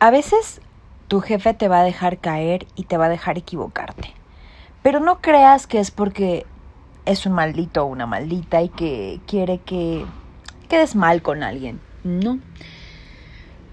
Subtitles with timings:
[0.00, 0.60] A veces
[1.08, 4.14] tu jefe te va a dejar caer y te va a dejar equivocarte.
[4.80, 6.46] Pero no creas que es porque
[7.04, 10.06] es un maldito o una maldita y que quiere que
[10.68, 11.80] quedes mal con alguien.
[12.04, 12.38] No.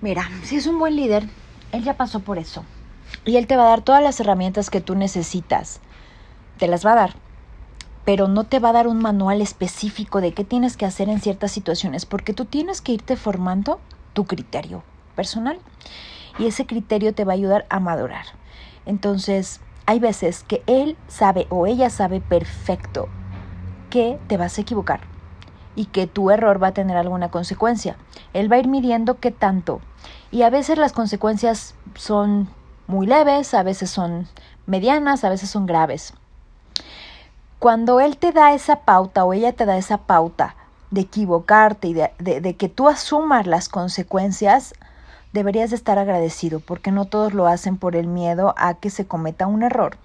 [0.02, 1.30] Mira, si es un buen líder,
[1.72, 2.66] él ya pasó por eso.
[3.24, 5.80] Y él te va a dar todas las herramientas que tú necesitas.
[6.58, 7.14] Te las va a dar.
[8.04, 11.22] Pero no te va a dar un manual específico de qué tienes que hacer en
[11.22, 13.80] ciertas situaciones, porque tú tienes que irte formando
[14.14, 14.82] tu criterio
[15.16, 15.60] personal.
[16.38, 18.26] Y ese criterio te va a ayudar a madurar.
[18.86, 23.08] Entonces, hay veces que él sabe o ella sabe perfecto
[23.90, 25.02] que te vas a equivocar
[25.76, 27.98] y que tu error va a tener alguna consecuencia.
[28.34, 29.82] Él va a ir midiendo qué tanto.
[30.32, 32.50] Y a veces las consecuencias son
[32.88, 34.28] muy leves, a veces son
[34.66, 36.14] medianas, a veces son graves.
[37.60, 40.56] Cuando él te da esa pauta o ella te da esa pauta
[40.92, 44.74] de equivocarte y de, de que tú asumas las consecuencias,
[45.36, 49.06] deberías de estar agradecido porque no todos lo hacen por el miedo a que se
[49.06, 49.98] cometa un error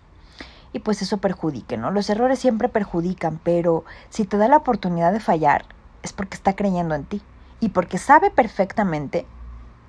[0.72, 1.92] y pues eso perjudique, ¿no?
[1.92, 5.64] Los errores siempre perjudican, pero si te da la oportunidad de fallar
[6.02, 7.22] es porque está creyendo en ti
[7.60, 9.24] y porque sabe perfectamente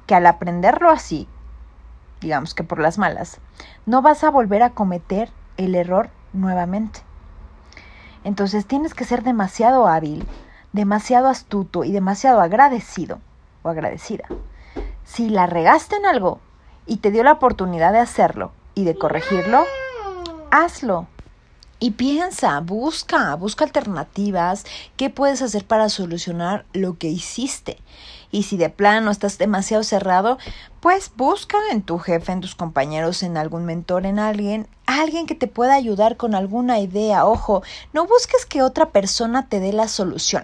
[0.05, 1.27] que al aprenderlo así,
[2.21, 3.39] digamos que por las malas,
[3.87, 6.99] no vas a volver a cometer el error nuevamente.
[8.23, 10.23] Entonces tienes que ser demasiado hábil,
[10.71, 13.17] demasiado astuto y demasiado agradecido
[13.63, 14.25] o agradecida
[15.03, 16.39] si la regaste en algo
[16.85, 19.63] y te dio la oportunidad de hacerlo y de corregirlo,
[20.49, 21.07] hazlo.
[21.79, 24.65] Y piensa, busca, busca alternativas,
[24.97, 27.79] qué puedes hacer para solucionar lo que hiciste.
[28.29, 30.37] Y si de plano estás demasiado cerrado,
[30.79, 35.33] pues busca en tu jefe, en tus compañeros, en algún mentor, en alguien, alguien que
[35.33, 37.25] te pueda ayudar con alguna idea.
[37.25, 40.43] Ojo, no busques que otra persona te dé la solución,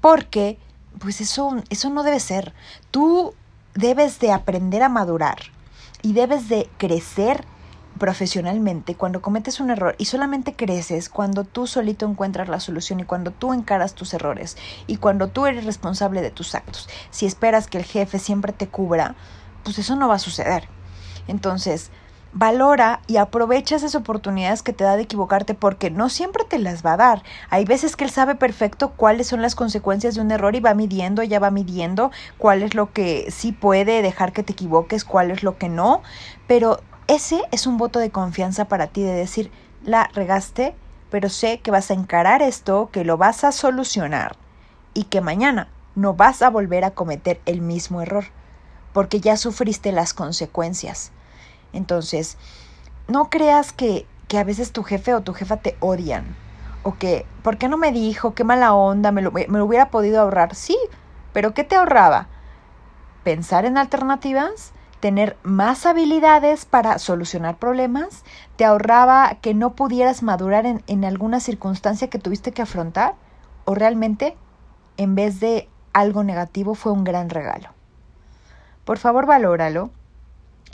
[0.00, 0.58] porque
[0.98, 2.54] pues eso eso no debe ser.
[2.90, 3.34] Tú
[3.74, 5.38] debes de aprender a madurar
[6.02, 7.44] y debes de crecer
[7.98, 13.04] profesionalmente cuando cometes un error y solamente creces cuando tú solito encuentras la solución y
[13.04, 14.56] cuando tú encaras tus errores
[14.86, 16.88] y cuando tú eres responsable de tus actos.
[17.10, 19.14] Si esperas que el jefe siempre te cubra,
[19.62, 20.68] pues eso no va a suceder.
[21.28, 21.90] Entonces,
[22.32, 26.84] valora y aprovecha esas oportunidades que te da de equivocarte porque no siempre te las
[26.84, 27.22] va a dar.
[27.50, 30.74] Hay veces que él sabe perfecto cuáles son las consecuencias de un error y va
[30.74, 35.30] midiendo, ya va midiendo cuál es lo que sí puede dejar que te equivoques, cuál
[35.30, 36.02] es lo que no,
[36.46, 39.50] pero ese es un voto de confianza para ti de decir,
[39.84, 40.74] la regaste,
[41.10, 44.36] pero sé que vas a encarar esto, que lo vas a solucionar
[44.94, 48.24] y que mañana no vas a volver a cometer el mismo error,
[48.94, 51.12] porque ya sufriste las consecuencias.
[51.72, 52.36] Entonces,
[53.08, 56.24] no creas que, que a veces tu jefe o tu jefa te odian.
[56.82, 58.34] O que, ¿por qué no me dijo?
[58.34, 60.54] Qué mala onda, me lo, hubiera podido ahorrar.
[60.54, 60.76] Sí,
[61.32, 62.28] pero ¿qué te ahorraba?
[63.24, 68.24] Pensar en alternativas, tener más habilidades para solucionar problemas,
[68.56, 73.14] te ahorraba que no pudieras madurar en, en, alguna circunstancia que tuviste que afrontar,
[73.64, 74.36] o realmente,
[74.96, 77.68] en vez de algo negativo, fue un gran regalo.
[78.84, 79.90] Por favor, valóralo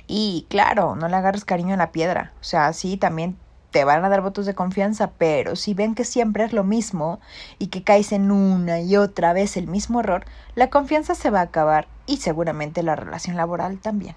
[0.07, 2.33] y claro, no le agarres cariño a la piedra.
[2.41, 3.37] O sea, sí, también
[3.71, 7.21] te van a dar votos de confianza, pero si ven que siempre es lo mismo
[7.59, 11.41] y que caes en una y otra vez el mismo error, la confianza se va
[11.41, 14.17] a acabar y seguramente la relación laboral también.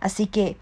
[0.00, 0.56] Así que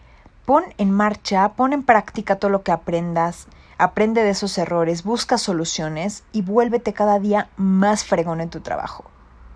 [0.44, 3.46] pon en marcha, pon en práctica todo lo que aprendas,
[3.78, 9.04] aprende de esos errores, busca soluciones y vuélvete cada día más fregón en tu trabajo.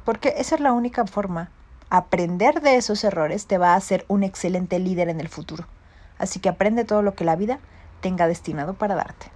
[0.05, 1.51] Porque esa es la única forma
[1.89, 5.67] Aprender de esos errores te va a hacer un excelente líder en el futuro.
[6.19, 7.61] Así que aprende todo lo que la vida
[8.01, 9.31] tenga destinado para darte.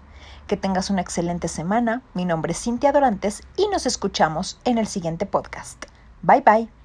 [0.48, 2.02] Que tengas una excelente semana.
[2.12, 5.84] Mi nombre es Cintia Dorantes y nos escuchamos en el siguiente podcast.
[6.22, 6.79] Bye bye.